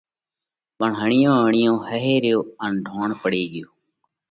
[0.77, 3.67] پڻ هڻِيون هڻِيون ۿئي ريو ان ڍوڻ پڙي ڳيو۔